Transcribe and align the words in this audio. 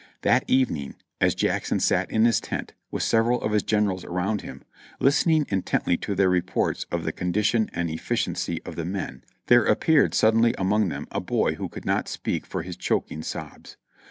That 0.23 0.43
evening 0.47 0.95
as 1.19 1.35
Jackson 1.35 1.79
sat 1.79 2.09
in 2.09 2.25
his 2.25 2.41
tent, 2.41 2.73
with 2.89 3.03
several 3.03 3.39
of 3.43 3.51
his 3.51 3.61
generals 3.61 4.03
around 4.03 4.41
him, 4.41 4.63
listening 4.99 5.45
intently 5.49 5.95
to 5.97 6.15
their 6.15 6.27
re 6.27 6.41
ports 6.41 6.87
of 6.91 7.03
the 7.03 7.11
condition 7.11 7.69
and 7.71 7.87
efficiency 7.87 8.63
of 8.65 8.75
the 8.75 8.83
men, 8.83 9.23
there 9.45 9.63
appeared 9.63 10.15
suddenly 10.15 10.55
among 10.57 10.89
them 10.89 11.07
a 11.11 11.19
boy 11.21 11.53
who 11.53 11.69
could 11.69 11.85
not 11.85 12.07
speak 12.07 12.47
for 12.47 12.63
his 12.63 12.77
choking 12.77 13.21
sobs. 13.21 13.77